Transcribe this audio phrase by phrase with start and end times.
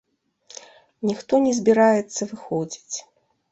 [1.09, 2.97] Ніхто не збіраецца выходзіць.